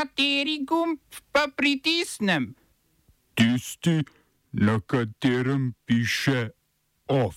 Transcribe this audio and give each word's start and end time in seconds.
Kateri 0.00 0.64
gumb 0.64 0.96
pa 1.28 1.44
pritisnem? 1.56 2.54
Tisti, 3.36 4.00
na 4.52 4.80
katerem 4.80 5.74
piše 5.84 6.48
OF. 7.06 7.36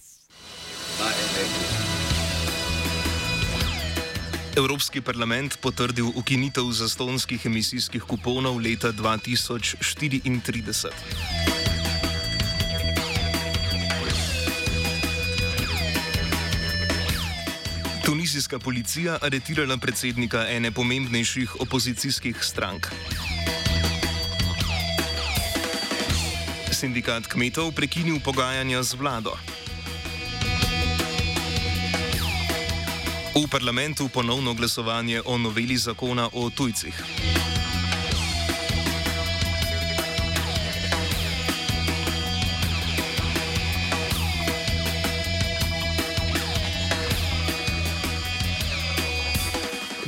Evropski 4.56 5.02
parlament 5.02 5.60
potrdil 5.60 6.08
ukinitev 6.16 6.72
zastonskih 6.72 7.46
emisijskih 7.46 8.08
kuponov 8.08 8.56
leta 8.64 8.96
2034. 8.96 11.83
Tunizijska 18.06 18.60
policija 18.60 19.18
aretirala 19.22 19.78
predsednika 19.78 20.46
ene 20.50 20.72
pomembnejših 20.72 21.62
opozicijskih 21.62 22.38
strank. 22.42 22.88
Sindikat 26.72 27.28
kmetov 27.28 27.72
prekinil 27.72 28.20
pogajanja 28.20 28.84
z 28.84 28.94
vlado. 28.94 29.38
V 33.36 33.48
parlamentu 33.52 34.10
ponovno 34.10 34.54
glasovanje 34.54 35.22
o 35.26 35.38
noveli 35.38 35.78
zakona 35.78 36.30
o 36.34 36.50
tujcih. 36.50 37.53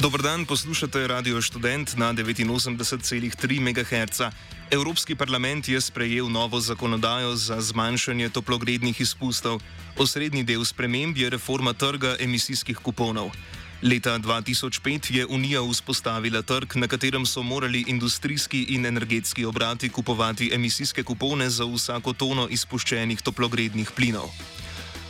Dobr 0.05 0.22
dan, 0.22 0.45
poslušate 0.45 1.08
Radio 1.08 1.41
Student 1.41 1.98
na 1.98 2.13
89,3 2.13 3.58
MHz. 3.58 4.22
Evropski 4.70 5.16
parlament 5.18 5.66
je 5.66 5.82
sprejel 5.82 6.30
novo 6.30 6.62
zakonodajo 6.62 7.34
za 7.35 7.57
zmanjšanje 7.62 8.29
toplogrednih 8.29 9.02
izpustov. 9.02 9.66
Osrednji 9.98 10.44
del 10.44 10.62
sprememb 10.62 11.18
je 11.18 11.29
reforma 11.29 11.74
trga 11.74 12.21
emisijskih 12.21 12.77
kuponov. 12.77 13.34
Leta 13.82 14.20
2005 14.21 15.10
je 15.10 15.26
Unija 15.26 15.66
vzpostavila 15.66 16.41
trg, 16.41 16.76
na 16.76 16.88
katerem 16.88 17.26
so 17.26 17.41
morali 17.41 17.84
industrijski 17.88 18.77
in 18.77 18.85
energetski 18.85 19.46
obrati 19.46 19.90
kupovati 19.90 20.51
emisijske 20.54 21.04
kupone 21.04 21.49
za 21.49 21.66
vsako 21.66 22.13
tono 22.13 22.48
izpuščenih 22.49 23.22
toplogrednih 23.22 23.91
plinov. 23.96 24.29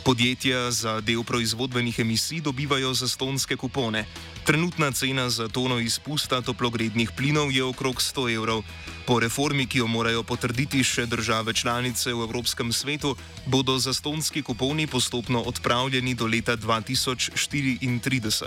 Podjetja 0.06 0.70
za 0.70 1.00
del 1.02 1.24
proizvodbenih 1.26 1.98
emisij 1.98 2.38
dobivajo 2.40 2.94
zastonske 2.94 3.56
kupone. 3.56 4.04
Trenutna 4.46 4.92
cena 4.92 5.30
za 5.30 5.48
tono 5.48 5.78
izpusta 5.82 6.38
toplogrednih 6.42 7.10
plinov 7.10 7.50
je 7.50 7.64
okrog 7.64 7.98
100 7.98 8.34
evrov. 8.34 8.62
Po 9.06 9.18
reformi, 9.20 9.66
ki 9.66 9.78
jo 9.78 9.86
morajo 9.90 10.22
potrditi 10.22 10.84
še 10.84 11.06
države 11.10 11.54
članice 11.54 12.14
v 12.14 12.22
Evropskem 12.22 12.70
svetu, 12.72 13.16
bodo 13.46 13.78
zastonski 13.78 14.42
kuponi 14.42 14.86
postopno 14.86 15.42
odpravljeni 15.42 16.14
do 16.14 16.26
leta 16.26 16.56
2034. 16.56 18.46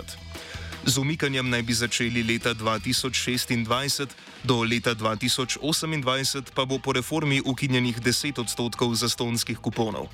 Z 0.86 0.98
umikanjem 0.98 1.50
naj 1.50 1.62
bi 1.62 1.74
začeli 1.74 2.22
leta 2.22 2.54
2026, 2.54 4.08
do 4.44 4.62
leta 4.64 4.94
2028 4.94 6.42
pa 6.54 6.64
bo 6.64 6.78
po 6.78 6.92
reformi 6.92 7.42
ukinjenih 7.44 8.00
10 8.00 8.40
odstotkov 8.40 8.94
zastonskih 8.94 9.58
kuponov. 9.60 10.08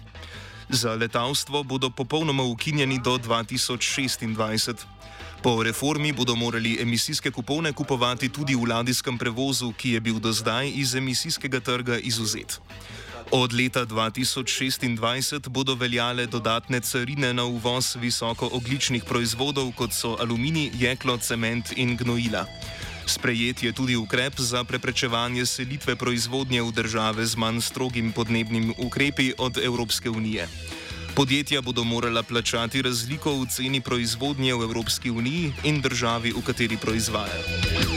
Za 0.68 0.94
letalstvo 0.94 1.62
bodo 1.62 1.90
popolnoma 1.90 2.42
ukinjeni 2.42 2.98
do 2.98 3.18
2026. 3.18 4.74
Po 5.42 5.62
reformi 5.62 6.12
bodo 6.12 6.34
morali 6.34 6.78
emisijske 6.82 7.30
kupone 7.30 7.72
kupovati 7.72 8.28
tudi 8.28 8.54
v 8.54 8.66
ladijskem 8.68 9.18
prevozu, 9.18 9.72
ki 9.72 9.90
je 9.90 10.00
bil 10.00 10.18
do 10.18 10.32
zdaj 10.32 10.72
iz 10.74 10.94
emisijskega 10.94 11.60
trga 11.60 11.98
izuzet. 11.98 12.60
Od 13.30 13.52
leta 13.52 13.86
2026 13.86 15.48
bodo 15.48 15.74
veljale 15.74 16.26
dodatne 16.26 16.80
carine 16.80 17.34
na 17.34 17.44
uvoz 17.44 17.96
visokoogličnih 18.00 19.04
proizvodov, 19.04 19.72
kot 19.72 19.92
so 19.92 20.16
aluminij, 20.20 20.70
jeklo, 20.78 21.18
cement 21.18 21.72
in 21.76 21.96
gnojila. 21.96 22.46
Sprejet 23.06 23.62
je 23.62 23.72
tudi 23.72 23.96
ukrep 23.96 24.34
za 24.40 24.64
preprečevanje 24.64 25.46
selitve 25.46 25.96
proizvodnje 25.96 26.62
v 26.62 26.72
države 26.74 27.26
z 27.26 27.36
manj 27.38 27.60
strogim 27.60 28.12
podnebnim 28.12 28.74
ukrepi 28.78 29.32
od 29.38 29.58
Evropske 29.58 30.10
unije. 30.10 30.48
Podjetja 31.14 31.62
bodo 31.62 31.84
morala 31.84 32.22
plačati 32.22 32.82
razliko 32.82 33.32
v 33.40 33.46
ceni 33.46 33.80
proizvodnje 33.80 34.54
v 34.54 34.62
Evropski 34.62 35.10
uniji 35.10 35.52
in 35.64 35.80
državi, 35.80 36.34
v 36.36 36.42
kateri 36.44 36.76
proizvajajo. 36.76 37.95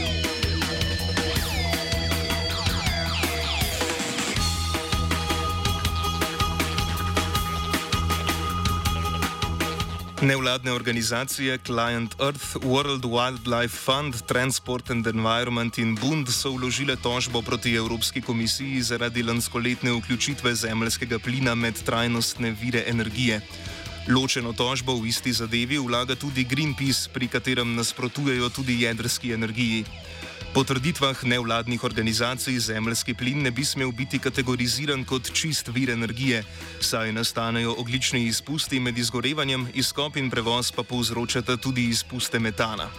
Nevladne 10.22 10.72
organizacije 10.72 11.58
Client 11.58 12.14
Earth, 12.20 12.56
World 12.62 13.04
Wildlife 13.04 13.76
Fund, 13.84 14.14
Transport 14.26 14.90
and 14.90 15.06
Environment 15.06 15.78
in 15.78 15.94
Bund 15.94 16.28
so 16.28 16.52
vložile 16.52 16.96
tožbo 16.96 17.42
proti 17.42 17.74
Evropski 17.74 18.20
komisiji 18.20 18.82
zaradi 18.82 19.22
lanskoletne 19.22 19.92
vključitve 19.92 20.54
zemljskega 20.54 21.18
plina 21.18 21.54
med 21.54 21.74
trajnostne 21.84 22.50
vire 22.50 22.84
energije. 22.86 23.40
Ločeno 24.08 24.52
tožbo 24.52 25.00
v 25.00 25.08
isti 25.08 25.32
zadevi 25.32 25.78
vlaga 25.78 26.14
tudi 26.14 26.44
Greenpeace, 26.44 27.08
pri 27.12 27.28
katerem 27.28 27.74
nasprotujejo 27.74 28.48
tudi 28.48 28.82
jedrski 28.82 29.32
energiji. 29.32 29.84
Po 30.54 30.64
trditvah 30.64 31.24
nevladnih 31.24 31.84
organizacij 31.84 32.58
zemljski 32.58 33.14
plin 33.14 33.42
ne 33.42 33.50
bi 33.50 33.64
smel 33.64 33.92
biti 33.92 34.18
kategoriziran 34.18 35.04
kot 35.04 35.30
čist 35.32 35.68
vir 35.68 35.90
energije, 35.90 36.42
saj 36.80 37.12
nastanejo 37.12 37.74
oglični 37.78 38.24
izpusti 38.26 38.80
med 38.80 38.98
izgorevanjem, 38.98 39.68
izkop 39.74 40.16
in 40.16 40.30
prevoz 40.30 40.72
pa 40.72 40.82
povzročata 40.82 41.56
tudi 41.56 41.84
izpuste 41.84 42.38
metana. 42.38 42.90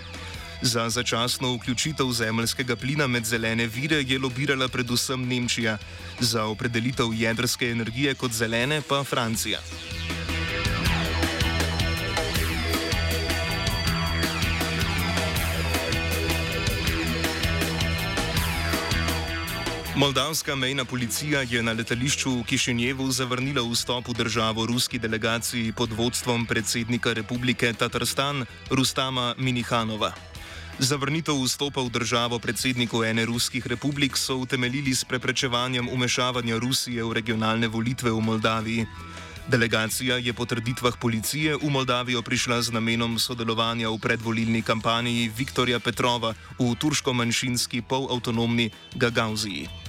Za 0.61 0.89
začasno 0.89 1.53
vključitev 1.55 2.11
zemljskega 2.11 2.75
plina 2.75 3.07
med 3.07 3.25
zelene 3.25 3.67
vire 3.67 3.99
je 4.07 4.19
lobirala 4.19 4.67
predvsem 4.67 5.27
Nemčija, 5.27 5.77
za 6.19 6.45
opredelitev 6.45 7.13
jedrske 7.13 7.69
energije 7.69 8.15
kot 8.15 8.31
zelene 8.31 8.81
pa 8.87 9.03
Francija. 9.03 9.59
Moldavska 20.01 20.55
mejna 20.55 20.85
policija 20.85 21.41
je 21.41 21.61
na 21.63 21.75
letališču 21.77 22.31
v 22.39 22.43
Kišinjevu 22.49 23.05
zavrnila 23.13 23.61
vstop 23.61 24.07
v 24.09 24.13
državo 24.17 24.65
ruski 24.65 24.97
delegaciji 24.99 25.73
pod 25.77 25.93
vodstvom 25.93 26.45
predsednika 26.49 27.13
republike 27.13 27.69
Tatarstan 27.73 28.45
Rustama 28.69 29.35
Minihanova. 29.37 30.09
Zavrnitev 30.79 31.37
vstopa 31.43 31.85
v 31.85 31.93
državo 31.93 32.39
predsedniku 32.39 33.03
ene 33.05 33.25
ruskih 33.29 33.67
republik 33.67 34.17
so 34.17 34.41
utemeljili 34.41 34.95
s 34.95 35.05
preprečevanjem 35.05 35.89
umešavanja 35.89 36.57
Rusije 36.57 37.03
v 37.03 37.13
regionalne 37.13 37.67
volitve 37.67 38.09
v 38.11 38.21
Moldaviji. 38.21 38.87
Delegacija 39.47 40.17
je 40.17 40.33
po 40.33 40.45
trditvah 40.45 40.97
policije 40.97 41.61
v 41.61 41.69
Moldavijo 41.69 42.21
prišla 42.21 42.61
z 42.61 42.73
namenom 42.73 43.19
sodelovanja 43.19 43.93
v 43.93 44.01
predvolilni 44.01 44.65
kampanji 44.65 45.29
Viktorja 45.37 45.79
Petrova 45.79 46.33
v 46.57 46.73
turško-manjšinski 46.73 47.85
polavtonomni 47.85 48.71
Gagauziji. 48.97 49.80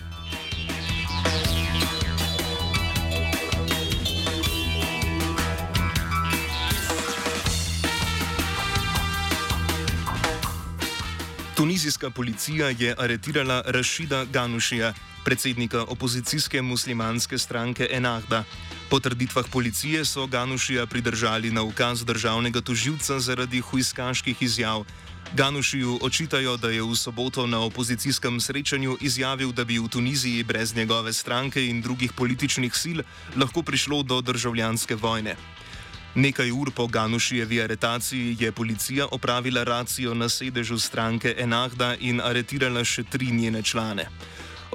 Tunizijska 11.56 12.10
policija 12.10 12.68
je 12.68 12.94
aretirala 12.98 13.62
Rašida 13.66 14.24
Ganušija, 14.24 14.94
predsednika 15.24 15.82
opozicijske 15.82 16.62
muslimanske 16.62 17.38
stranke 17.38 17.88
Enahda. 17.90 18.44
Po 18.90 19.00
trditvah 19.00 19.44
policije 19.52 20.04
so 20.04 20.26
Ganušija 20.26 20.86
pridržali 20.86 21.50
na 21.50 21.62
ukaz 21.62 22.04
državnega 22.04 22.60
toživca 22.60 23.20
zaradi 23.20 23.60
huiskaških 23.60 24.42
izjav. 24.42 24.84
Ganušiju 25.36 25.98
očitajo, 26.02 26.56
da 26.56 26.70
je 26.70 26.82
v 26.82 26.96
soboto 26.96 27.46
na 27.46 27.60
opozicijskem 27.60 28.40
srečanju 28.40 28.96
izjavil, 29.00 29.52
da 29.52 29.64
bi 29.64 29.78
v 29.78 29.88
Tuniziji 29.88 30.44
brez 30.44 30.74
njegove 30.76 31.12
stranke 31.12 31.66
in 31.66 31.82
drugih 31.82 32.12
političnih 32.12 32.74
sil 32.82 32.98
lahko 33.36 33.62
prišlo 33.62 34.02
do 34.02 34.20
državljanske 34.20 34.94
vojne. 34.94 35.36
Nekaj 36.14 36.50
ur 36.50 36.70
po 36.70 36.86
Ganušijevi 36.86 37.62
aretaciji 37.62 38.36
je 38.40 38.52
policija 38.52 39.06
opravila 39.10 39.64
racijo 39.64 40.14
na 40.14 40.28
sedežu 40.28 40.78
stranke 40.78 41.34
Enahda 41.38 41.94
in 42.00 42.20
aretirala 42.20 42.84
še 42.84 43.04
tri 43.04 43.30
njene 43.32 43.62
člane. 43.62 44.04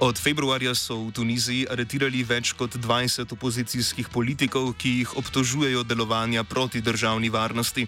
Od 0.01 0.17
februarja 0.17 0.75
so 0.75 0.97
v 0.97 1.11
Tuniziji 1.11 1.67
aretirali 1.69 2.23
več 2.23 2.53
kot 2.57 2.75
20 2.75 3.33
opozicijskih 3.33 4.09
politikov, 4.09 4.73
ki 4.77 4.89
jih 4.89 5.17
obtožujejo 5.17 5.83
delovanja 5.83 6.43
proti 6.43 6.81
državni 6.81 7.29
varnosti. 7.29 7.87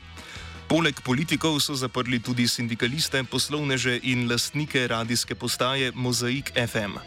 Poleg 0.70 1.02
politikov 1.02 1.58
so 1.60 1.74
zaprli 1.74 2.20
tudi 2.22 2.48
sindikaliste, 2.48 3.24
poslovneže 3.24 4.00
in 4.04 4.28
lastnike 4.30 4.88
radijske 4.88 5.36
postaje 5.36 5.92
Mozaik 5.96 6.54
FM. 6.54 7.02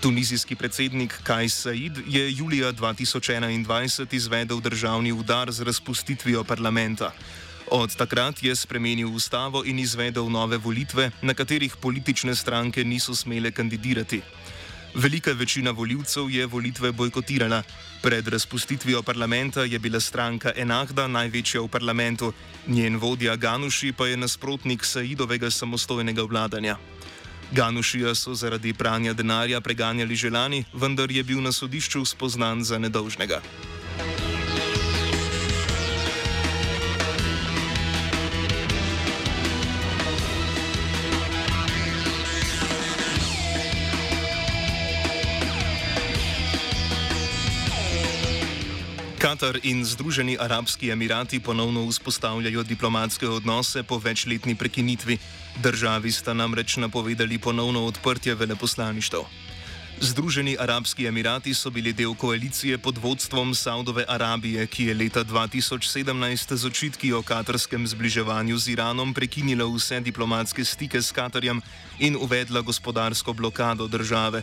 Tunizijski 0.00 0.54
predsednik 0.54 1.14
Kaj 1.22 1.48
Said 1.48 1.98
je 2.06 2.32
julija 2.32 2.72
2021 2.72 4.14
izvedel 4.14 4.60
državni 4.60 5.12
udar 5.12 5.52
z 5.52 5.62
razpustitvijo 5.62 6.44
parlamenta. 6.44 7.12
Od 7.70 7.96
takrat 7.96 8.42
je 8.42 8.56
spremenil 8.56 9.10
ustavo 9.14 9.64
in 9.64 9.78
izvedel 9.78 10.30
nove 10.30 10.56
volitve, 10.56 11.10
na 11.22 11.34
katerih 11.34 11.76
politične 11.76 12.34
stranke 12.34 12.84
niso 12.84 13.14
smele 13.14 13.50
kandidirati. 13.50 14.20
Velika 14.94 15.32
večina 15.32 15.70
voljivcev 15.70 16.30
je 16.30 16.46
volitve 16.46 16.92
bojkotirala. 16.92 17.62
Pred 18.02 18.28
razpustitvijo 18.28 19.02
parlamenta 19.02 19.64
je 19.64 19.78
bila 19.78 20.00
stranka 20.00 20.52
Enahda 20.56 21.06
največja 21.06 21.60
v 21.60 21.68
parlamentu, 21.68 22.32
njen 22.66 22.96
vodja 22.96 23.36
Ganuši 23.36 23.92
pa 23.92 24.06
je 24.06 24.16
nasprotnik 24.16 24.84
Saidovega 24.84 25.50
samostojnega 25.50 26.22
vladanja. 26.22 26.76
Ganušija 27.52 28.14
so 28.14 28.34
zaradi 28.34 28.72
pranja 28.72 29.12
denarja 29.12 29.60
preganjali 29.60 30.16
že 30.16 30.30
lani, 30.30 30.64
vendar 30.72 31.10
je 31.10 31.22
bil 31.22 31.40
na 31.40 31.52
sodišču 31.52 32.04
spoznan 32.04 32.64
za 32.64 32.78
nedolžnega. 32.78 33.40
Katar 49.28 49.60
in 49.62 49.84
Združeni 49.84 50.38
arabski 50.40 50.88
emirati 50.90 51.40
ponovno 51.40 51.82
vzpostavljajo 51.88 52.62
diplomatske 52.62 53.28
odnose 53.28 53.82
po 53.82 53.98
večletni 53.98 54.54
prekinitvi. 54.54 55.18
Državi 55.62 56.12
sta 56.12 56.32
namreč 56.34 56.76
napovedali 56.76 57.38
ponovno 57.38 57.84
odprtje 57.84 58.34
veleposlaništev. 58.34 59.20
Združeni 60.00 60.56
arabski 60.60 61.06
emirati 61.06 61.54
so 61.54 61.70
bili 61.70 61.92
del 61.92 62.14
koalicije 62.14 62.78
pod 62.78 62.98
vodstvom 62.98 63.54
Saudove 63.54 64.04
Arabije, 64.08 64.66
ki 64.66 64.84
je 64.84 64.94
leta 64.94 65.24
2017 65.24 66.56
z 66.56 66.66
očitki 66.66 67.12
o 67.12 67.22
katarskem 67.22 67.86
zbliževanju 67.86 68.58
z 68.58 68.68
Iranom 68.68 69.14
prekinila 69.14 69.68
vse 69.68 70.00
diplomatske 70.00 70.64
stike 70.64 71.02
s 71.02 71.12
Katarjem 71.12 71.60
in 71.98 72.16
uvedla 72.16 72.60
gospodarsko 72.60 73.32
blokado 73.32 73.88
države. 73.88 74.42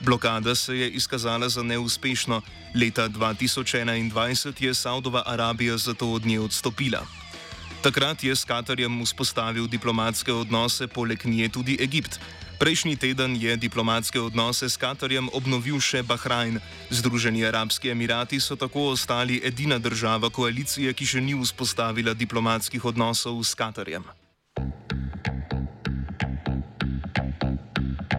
Blokada 0.00 0.54
se 0.54 0.76
je 0.78 0.90
izkazala 0.90 1.48
za 1.48 1.62
neuspešno. 1.62 2.42
Leta 2.74 3.08
2021 3.08 4.62
je 4.62 4.74
Saudova 4.74 5.22
Arabija 5.26 5.76
zato 5.76 6.10
od 6.12 6.26
nje 6.26 6.40
odstopila. 6.40 7.06
Takrat 7.82 8.24
je 8.24 8.36
s 8.36 8.44
Katarjem 8.44 9.02
vzpostavil 9.04 9.66
diplomatske 9.66 10.32
odnose, 10.32 10.86
poleg 10.86 11.24
nje 11.24 11.48
tudi 11.48 11.76
Egipt. 11.80 12.18
Prejšnji 12.58 12.96
teden 12.96 13.36
je 13.38 13.56
diplomatske 13.56 14.20
odnose 14.20 14.68
s 14.68 14.76
Katarjem 14.76 15.30
obnovil 15.32 15.78
še 15.80 16.02
Bahrajn. 16.02 16.58
Združeni 16.90 17.46
arabski 17.46 17.94
emirati 17.94 18.40
so 18.42 18.56
tako 18.58 18.90
ostali 18.98 19.38
edina 19.44 19.78
država 19.78 20.30
koalicije, 20.30 20.92
ki 20.92 21.06
še 21.06 21.20
ni 21.22 21.38
vzpostavila 21.38 22.18
diplomatskih 22.18 22.84
odnosov 22.84 23.38
s 23.46 23.54
Katarjem. 23.54 24.02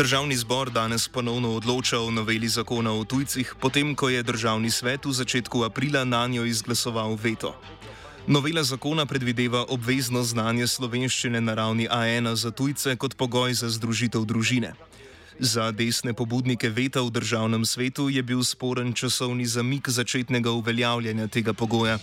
Državni 0.00 0.36
zbor 0.36 0.70
danes 0.70 1.08
ponovno 1.08 1.50
odloča 1.54 1.98
o 2.00 2.10
noveli 2.10 2.48
zakona 2.48 2.92
o 2.92 3.04
tujcih, 3.04 3.54
potem 3.60 3.94
ko 3.94 4.08
je 4.08 4.22
državni 4.22 4.70
svet 4.70 5.04
v 5.04 5.12
začetku 5.12 5.60
aprila 5.64 6.04
na 6.04 6.26
njo 6.26 6.44
izglasoval 6.44 7.18
veto. 7.20 7.52
Novela 8.26 8.62
zakona 8.64 9.04
predvideva 9.06 9.66
obvezno 9.68 10.22
znanje 10.22 10.66
slovenščine 10.66 11.40
na 11.40 11.54
ravni 11.54 11.88
A1 11.88 12.32
za 12.34 12.50
tujce 12.50 12.96
kot 12.96 13.14
pogoj 13.14 13.52
za 13.54 13.68
združitev 13.68 14.24
družine. 14.24 14.72
Za 15.38 15.68
desne 15.70 16.16
pobudnike 16.16 16.72
veta 16.72 17.04
v 17.04 17.10
državnem 17.10 17.68
svetu 17.68 18.08
je 18.08 18.22
bil 18.22 18.40
sporen 18.44 18.96
časovni 18.96 19.44
zamik 19.46 19.88
začetnega 19.88 20.50
uveljavljanja 20.50 21.28
tega 21.28 21.52
pogoja. 21.52 21.98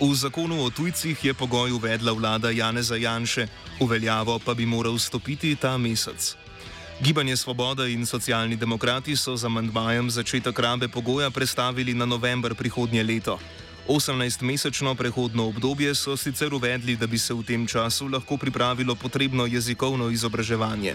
V 0.00 0.14
zakonu 0.14 0.64
o 0.64 0.70
tujcih 0.70 1.24
je 1.24 1.34
pogoj 1.34 1.76
uvedla 1.76 2.12
vlada 2.12 2.50
Janeza 2.50 2.96
Janše, 2.96 3.48
uveljavo 3.80 4.38
pa 4.38 4.54
bi 4.54 4.66
moral 4.66 4.98
stopiti 4.98 5.56
ta 5.56 5.76
mesec. 5.78 6.47
Gibanje 6.98 7.36
Svoboda 7.36 7.86
in 7.86 8.06
socialni 8.06 8.56
demokrati 8.56 9.14
so 9.16 9.36
z 9.36 9.46
amandmajem 9.46 10.10
začetek 10.10 10.58
rabe 10.58 10.88
pogoja 10.88 11.30
prestavili 11.30 11.94
na 11.94 12.02
november 12.06 12.54
prihodnje 12.54 13.02
leto. 13.02 13.38
18-mesečno 13.86 14.94
prehodno 14.94 15.46
obdobje 15.46 15.94
so 15.94 16.16
sicer 16.16 16.54
uvedli, 16.54 16.96
da 16.96 17.06
bi 17.06 17.18
se 17.18 17.34
v 17.34 17.42
tem 17.46 17.66
času 17.66 18.08
lahko 18.08 18.36
pripravilo 18.36 18.94
potrebno 18.94 19.46
jezikovno 19.46 20.10
izobraževanje. 20.10 20.94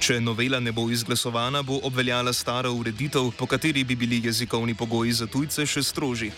Če 0.00 0.20
novela 0.20 0.60
ne 0.60 0.72
bo 0.72 0.88
izglasovana, 0.90 1.62
bo 1.62 1.76
obveljala 1.82 2.32
stara 2.32 2.70
ureditev, 2.70 3.30
po 3.36 3.46
kateri 3.46 3.84
bi 3.84 3.96
bili 3.96 4.24
jezikovni 4.24 4.74
pogoji 4.74 5.12
za 5.12 5.26
tujce 5.26 5.66
še 5.66 5.82
strožji. 5.82 6.32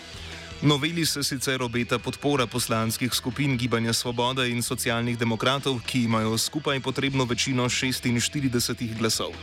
Noveli 0.61 1.05
se 1.05 1.23
sicer 1.23 1.61
obeta 1.63 1.99
podpora 1.99 2.45
poslanskih 2.47 3.13
skupin 3.13 3.57
Gibanja 3.57 3.93
Svoboda 3.93 4.45
in 4.45 4.61
socialnih 4.61 5.17
demokratov, 5.17 5.79
ki 5.81 6.03
imajo 6.03 6.37
skupaj 6.37 6.79
potrebno 6.79 7.25
večino 7.25 7.65
46 7.65 8.97
glasov. 8.97 9.33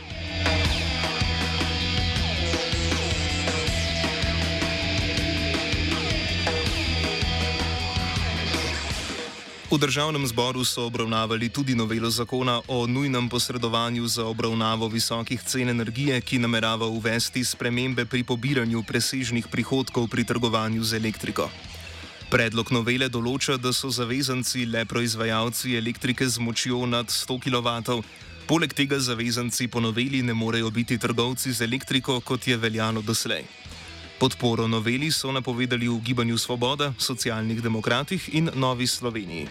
V 9.69 9.77
državnem 9.77 10.25
zboru 10.27 10.65
so 10.65 10.89
obravnavali 10.89 11.49
tudi 11.49 11.75
novelo 11.75 12.09
zakona 12.09 12.61
o 12.67 12.87
nujnem 12.87 13.29
posredovanju 13.29 14.07
za 14.07 14.25
obravnavo 14.25 14.87
visokih 14.87 15.43
cen 15.45 15.69
energije, 15.69 16.21
ki 16.21 16.39
namerava 16.39 16.87
uvesti 16.89 17.43
spremembe 17.45 18.05
pri 18.05 18.23
pobiranju 18.23 18.81
presežnih 18.83 19.47
prihodkov 19.47 20.07
pri 20.09 20.23
trgovanju 20.25 20.83
z 20.83 20.97
elektriko. 20.97 21.45
Predlog 22.33 22.71
novele 22.71 23.13
določa, 23.13 23.61
da 23.61 23.69
so 23.69 23.93
zavezanci 23.93 24.65
le 24.65 24.85
proizvajalci 24.89 25.77
elektrike 25.77 26.25
z 26.25 26.41
močjo 26.41 26.89
nad 26.89 27.05
100 27.05 27.37
kW. 27.37 28.01
Poleg 28.49 28.73
tega 28.73 28.97
zavezanci 28.97 29.67
po 29.69 29.77
noveli 29.79 30.25
ne 30.25 30.33
morejo 30.33 30.73
biti 30.73 30.97
trgovci 30.97 31.53
z 31.53 31.69
elektriko, 31.69 32.21
kot 32.25 32.47
je 32.47 32.57
veljalo 32.57 33.05
doslej. 33.05 33.45
Podporo 34.19 34.67
noveli 34.67 35.07
so 35.15 35.31
napovedali 35.31 35.87
v 35.87 35.95
Gibanju 36.03 36.35
Svoboda, 36.35 36.91
socialnih 36.99 37.63
demokratih 37.63 38.19
in 38.35 38.51
Novi 38.51 38.83
Sloveniji. 38.83 39.47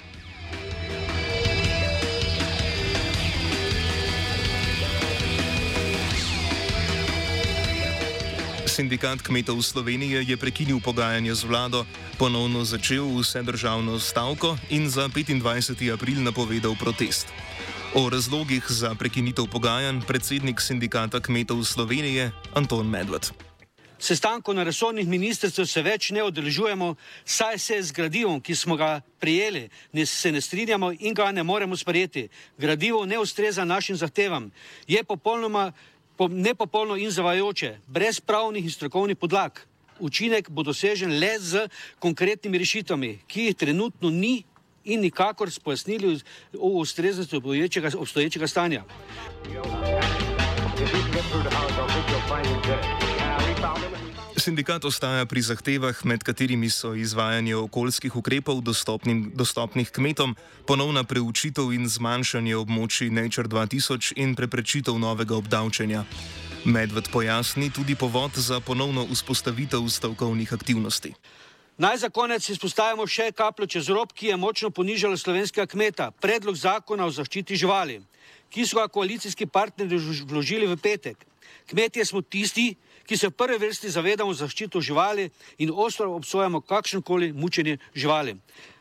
Sindikat 8.69 9.25
kmetov 9.25 9.57
Slovenije 9.65 10.21
je 10.29 10.37
prekinil 10.37 10.85
pogajanje 10.85 11.33
z 11.33 11.49
vlado, 11.49 11.89
ponovno 12.21 12.61
začel 12.61 13.09
vse 13.09 13.41
državno 13.43 13.97
stavko 13.97 14.61
in 14.69 14.93
za 14.93 15.09
25. 15.09 15.81
april 15.97 16.21
napovedal 16.21 16.77
protest. 16.77 17.33
O 17.97 18.05
razlogih 18.13 18.61
za 18.69 18.93
prekinitev 18.93 19.49
pogajanj 19.49 20.05
predsednik 20.05 20.61
sindikata 20.61 21.25
kmetov 21.25 21.65
Slovenije 21.65 22.37
Anton 22.53 22.85
Medved. 22.85 23.48
Sestankov 23.99 24.55
na 24.55 24.63
resornih 24.63 25.09
ministrstvih 25.09 25.67
se 25.67 25.83
več 25.83 26.11
ne 26.15 26.23
odeležujemo, 26.23 26.95
saj 27.25 27.59
se 27.59 27.83
z 27.83 27.93
gradivom, 27.93 28.41
ki 28.41 28.55
smo 28.55 28.77
ga 28.77 29.01
prijeli, 29.19 29.69
ne, 29.93 30.07
se 30.07 30.33
ne 30.33 30.41
strinjamo 30.41 30.93
in 30.99 31.15
ga 31.15 31.33
ne 31.33 31.43
moremo 31.43 31.77
sprejeti. 31.77 32.29
Gradivo 32.59 33.05
ne 33.07 33.19
ustreza 33.19 33.65
našim 33.65 33.97
zahtevam, 33.97 34.51
je 34.87 35.03
popolnoma 35.05 35.73
nepopolno 36.27 36.97
in 36.97 37.11
zavajoče, 37.11 37.79
brez 37.87 38.21
pravnih 38.21 38.65
in 38.65 38.71
strokovnih 38.71 39.17
podlag. 39.17 39.59
Učinek 39.99 40.51
bo 40.51 40.63
dosežen 40.63 41.19
le 41.19 41.39
z 41.39 41.67
konkretnimi 41.99 42.59
rešitvami, 42.59 43.19
ki 43.27 43.51
jih 43.51 43.57
trenutno 43.57 44.11
ni 44.11 44.45
in 44.85 45.01
nikakor 45.01 45.51
spojasnili 45.51 46.21
o 46.59 46.69
ustreznosti 46.69 47.37
obstoječega, 47.37 47.91
obstoječega 47.99 48.47
stanja. 48.47 48.85
Sindikat 54.49 54.85
ostaja 54.89 55.27
pri 55.29 55.43
zahtevah, 55.45 55.99
med 56.09 56.23
katerimi 56.25 56.71
so 56.73 56.95
izvajanje 56.97 57.53
okoljskih 57.57 58.15
ukrepov 58.17 58.63
dostopnim, 58.65 59.27
dostopnih 59.37 59.91
kmetom, 59.93 60.33
ponovna 60.65 61.03
preučitev 61.05 61.69
in 61.77 61.85
zmanjšanje 61.85 62.57
območij 62.57 63.13
Nature 63.13 63.45
2000 63.45 64.17
in 64.17 64.33
preprečitev 64.33 64.97
novega 64.97 65.37
obdavčenja. 65.37 66.07
Medved 66.65 67.13
pojasni 67.13 67.69
tudi 67.69 67.93
povod 67.93 68.41
za 68.41 68.63
ponovno 68.65 69.05
vzpostavitev 69.13 69.85
stavkovnih 69.85 70.57
aktivnosti. 70.57 71.13
Naj 71.77 72.09
za 72.09 72.09
konec 72.09 72.49
izpostavimo 72.49 73.05
še 73.05 73.29
kapljo 73.37 73.69
čez 73.77 73.93
rob, 73.93 74.17
ki 74.17 74.33
je 74.33 74.41
močno 74.41 74.73
ponižala 74.73 75.21
slovenskega 75.21 75.69
kmeta, 75.69 76.09
predlog 76.25 76.57
zakona 76.57 77.05
o 77.05 77.13
zaščiti 77.13 77.53
živali, 77.53 78.01
ki 78.49 78.65
so 78.65 78.81
ga 78.81 78.89
koalicijski 78.89 79.45
partnerji 79.45 80.25
vložili 80.25 80.65
v 80.65 80.81
petek. 80.81 81.29
Kmetje 81.69 82.09
smo 82.09 82.25
tisti, 82.25 82.73
ki 82.73 82.88
se 83.17 83.29
v 83.29 83.37
prvi 83.37 83.59
vrsti 83.59 83.91
zavedamo 83.91 84.35
zaščito 84.35 84.81
živali 84.81 85.31
in 85.59 85.71
ostro 85.75 86.11
obsojamo 86.15 86.61
kakršnokoli 86.61 87.33
mučenje 87.33 87.79
živali. 87.95 88.37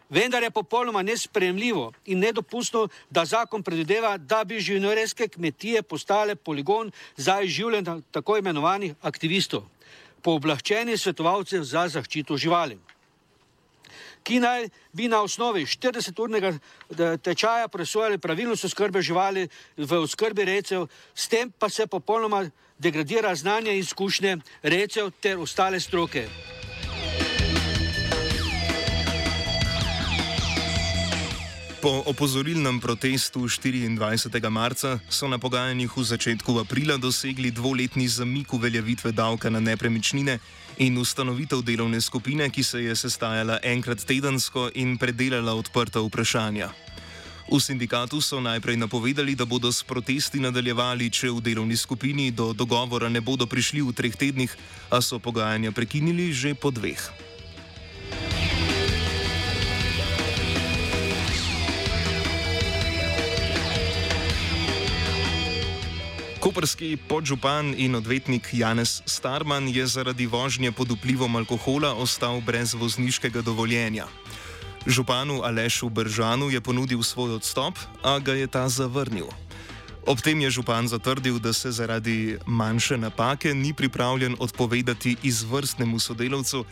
Vendar 0.09 0.43
je 0.43 0.51
popolnoma 0.51 1.01
nespremljivo 1.01 1.91
in 2.05 2.19
nedopustno, 2.19 2.87
da 3.09 3.25
zakon 3.25 3.63
predvideva, 3.63 4.17
da 4.17 4.43
bi 4.43 4.59
živinoreske 4.59 5.27
kmetije 5.27 5.81
postale 5.83 6.35
poligon 6.35 6.91
za 7.17 7.41
izživljanje 7.41 8.01
tako 8.11 8.37
imenovanih 8.37 8.93
aktivistov, 9.01 9.63
pooblaščenih 10.21 10.99
svetovalcev 10.99 11.63
za 11.63 11.87
zaščito 11.87 12.37
živali 12.37 12.79
ki 14.27 14.41
naj 14.43 14.67
bi 14.91 15.07
na 15.07 15.21
osnovi 15.23 15.63
40-urnega 15.65 16.51
tečaja 17.23 17.67
presojali 17.71 18.17
pravilnost 18.19 18.67
oskrbe 18.67 19.01
živali 19.01 19.47
v 19.77 19.99
oskrbi 20.03 20.45
recev, 20.49 20.87
s 21.15 21.27
tem 21.31 21.51
pa 21.51 21.69
se 21.69 21.87
popolnoma 21.87 22.43
degradira 22.79 23.35
znanje 23.35 23.71
in 23.71 23.79
izkušnje 23.79 24.37
recev 24.63 25.11
ter 25.21 25.39
ostale 25.39 25.79
stroke. 25.79 26.27
Po 31.81 32.03
opozorilnem 32.05 32.79
protestu 32.79 33.39
24. 33.39 34.49
marca 34.49 34.99
so 35.09 35.27
na 35.27 35.37
pogajanjih 35.37 35.97
v 35.97 36.03
začetku 36.03 36.59
aprila 36.59 36.97
dosegli 36.97 37.51
dvoletni 37.51 38.07
zamik 38.07 38.53
uveljavitve 38.53 39.11
davka 39.11 39.49
na 39.49 39.59
nepremičnine 39.59 40.39
in 40.77 40.97
ustanovitev 40.97 41.61
delovne 41.61 42.01
skupine, 42.01 42.49
ki 42.49 42.63
se 42.63 42.83
je 42.83 42.95
sestajala 42.95 43.59
enkrat 43.63 44.03
tedensko 44.05 44.69
in 44.75 44.97
predelala 44.97 45.53
odprta 45.53 46.01
vprašanja. 46.01 46.69
V 47.47 47.63
sindikatu 47.63 48.19
so 48.19 48.43
najprej 48.43 48.75
napovedali, 48.75 49.31
da 49.31 49.47
bodo 49.47 49.71
s 49.71 49.79
protesti 49.79 50.35
nadaljevali, 50.35 51.07
če 51.07 51.31
v 51.31 51.39
delovni 51.39 51.79
skupini 51.79 52.27
do 52.27 52.51
dogovora 52.51 53.07
ne 53.07 53.23
bodo 53.23 53.47
prišli 53.47 53.79
v 53.79 53.95
treh 53.95 54.11
tednih, 54.11 54.51
a 54.91 54.99
so 54.99 55.15
pogajanja 55.15 55.71
prekinili 55.71 56.35
že 56.35 56.51
po 56.59 56.75
dveh. 56.75 56.99
Koperski 66.43 66.99
podžupan 66.99 67.71
in 67.79 67.95
odvetnik 67.95 68.51
Janez 68.51 69.03
Starman 69.07 69.71
je 69.71 69.87
zaradi 69.87 70.27
vožnje 70.27 70.71
pod 70.71 70.91
vplivom 70.91 71.35
alkohola 71.35 71.95
ostal 71.95 72.43
brez 72.43 72.75
vozniškega 72.75 73.39
dovoljenja. 73.39 74.07
Županu 74.85 75.43
Alešu 75.43 75.89
Bržanu 75.89 76.49
je 76.49 76.61
ponudil 76.61 77.03
svoj 77.03 77.41
odstop, 77.41 77.79
a 78.03 78.19
ga 78.19 78.33
je 78.33 78.47
ta 78.47 78.69
zavrnil. 78.69 79.27
Ob 80.07 80.21
tem 80.23 80.39
je 80.39 80.49
župan 80.49 80.87
zatrdil, 80.87 81.39
da 81.39 81.53
se 81.53 81.71
zaradi 81.71 82.37
manjše 82.45 82.97
napake 82.97 83.53
ni 83.53 83.73
pripravljen 83.73 84.35
odpovedati 84.39 85.17
izvrstnemu 85.23 85.99
sodelavcu 85.99 86.65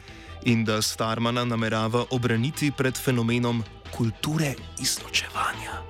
in 0.44 0.66
da 0.66 0.82
Starmana 0.82 1.46
namerava 1.46 2.06
obraniti 2.10 2.72
pred 2.72 2.96
fenomenom 2.98 3.64
kulture 3.92 4.54
izločevanja. 4.80 5.84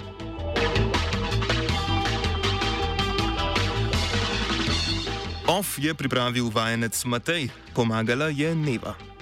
OF 5.47 5.77
je 5.77 5.93
pripravil 5.93 6.49
vajenec 6.49 7.05
Matej, 7.05 7.49
pomagala 7.73 8.25
je 8.33 8.55
Neva. 8.55 9.14